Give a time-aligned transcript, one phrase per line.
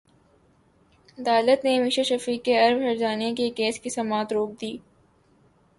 [1.17, 4.75] عدالت نے میشا شفیع کے ارب ہرجانے کے کیس کی سماعت روک دی